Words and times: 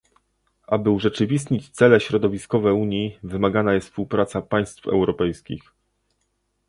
Aby 0.67 0.89
urzeczywistnić 0.89 1.69
cele 1.69 1.99
środowiskowe 1.99 2.73
Unii, 2.73 3.19
wymagana 3.23 3.73
jest 3.73 3.87
współpraca 3.87 4.41
państw 4.41 4.87
europejskich 4.87 5.73